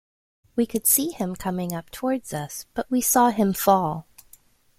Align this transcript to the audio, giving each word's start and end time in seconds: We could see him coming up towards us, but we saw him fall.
We 0.55 0.65
could 0.65 0.87
see 0.87 1.11
him 1.11 1.35
coming 1.35 1.75
up 1.75 1.91
towards 1.91 2.33
us, 2.33 2.65
but 2.73 2.89
we 2.89 3.01
saw 3.01 3.29
him 3.29 3.53
fall. 3.53 4.07